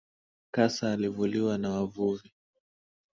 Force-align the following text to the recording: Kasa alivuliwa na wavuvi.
Kasa 0.51 0.91
alivuliwa 0.93 1.57
na 1.57 1.69
wavuvi. 1.69 2.31